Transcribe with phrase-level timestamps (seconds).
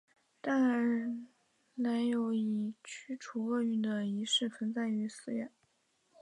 [0.41, 1.13] 但
[1.75, 5.51] 仍有以驱除恶运的仪式存在的寺院。